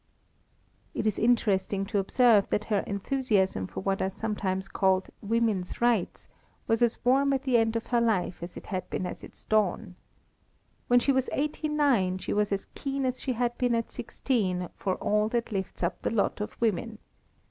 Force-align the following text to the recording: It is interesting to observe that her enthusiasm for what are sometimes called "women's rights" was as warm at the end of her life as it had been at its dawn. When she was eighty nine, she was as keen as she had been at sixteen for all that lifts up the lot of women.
It 0.95 1.05
is 1.05 1.19
interesting 1.19 1.85
to 1.85 1.99
observe 1.99 2.49
that 2.49 2.63
her 2.63 2.79
enthusiasm 2.87 3.67
for 3.67 3.81
what 3.81 4.01
are 4.01 4.09
sometimes 4.09 4.67
called 4.67 5.11
"women's 5.21 5.79
rights" 5.79 6.27
was 6.65 6.81
as 6.81 6.97
warm 7.05 7.33
at 7.33 7.43
the 7.43 7.55
end 7.55 7.75
of 7.75 7.85
her 7.85 8.01
life 8.01 8.41
as 8.41 8.57
it 8.57 8.65
had 8.65 8.89
been 8.89 9.05
at 9.05 9.23
its 9.23 9.43
dawn. 9.43 9.93
When 10.87 10.99
she 10.99 11.11
was 11.11 11.29
eighty 11.31 11.67
nine, 11.69 12.17
she 12.17 12.33
was 12.33 12.51
as 12.51 12.65
keen 12.73 13.05
as 13.05 13.21
she 13.21 13.33
had 13.33 13.55
been 13.59 13.75
at 13.75 13.91
sixteen 13.91 14.69
for 14.73 14.95
all 14.95 15.29
that 15.29 15.51
lifts 15.51 15.83
up 15.83 16.01
the 16.01 16.09
lot 16.09 16.41
of 16.41 16.59
women. 16.59 16.97